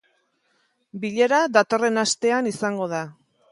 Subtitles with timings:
[1.03, 3.07] Bilera datorren astean izango da.